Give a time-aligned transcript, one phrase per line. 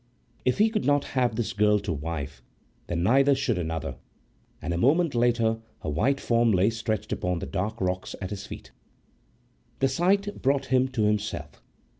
[0.45, 2.41] If he could not have this girl to wife,
[2.87, 3.97] then neither should another,
[4.59, 8.47] and a moment later her white form lay stretched upon the dark rocks at his
[8.47, 8.71] feet.
[9.77, 11.61] The sight brought him to himself.